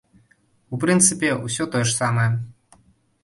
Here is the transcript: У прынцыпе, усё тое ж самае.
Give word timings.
У 0.75 0.77
прынцыпе, 0.85 1.29
усё 1.45 1.63
тое 1.75 1.83
ж 1.91 1.95
самае. 1.99 2.27